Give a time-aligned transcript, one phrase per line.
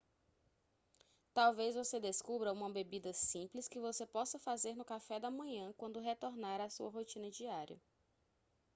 [1.31, 5.99] talvez você descubra uma bebida simples que você possa fazer no café da manhã quando
[5.99, 7.79] retornar à sua rotina diária